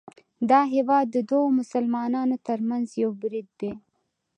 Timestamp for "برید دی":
3.21-3.71